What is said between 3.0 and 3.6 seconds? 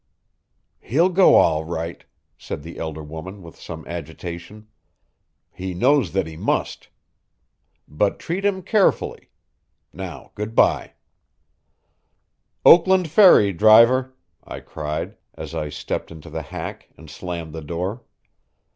woman with